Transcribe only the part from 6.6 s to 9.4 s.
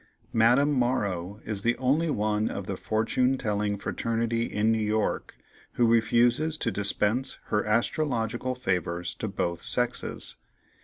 dispense her astrological favors to